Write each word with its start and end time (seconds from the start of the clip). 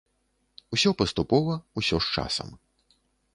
Усё 0.77 0.89
паступова, 1.01 1.53
усё 1.83 2.01
з 2.07 2.17
часам. 2.17 2.49